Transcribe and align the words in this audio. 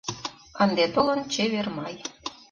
Ынде 0.63 0.85
толын 0.95 1.19
чевер 1.33 1.67
май 1.77 1.95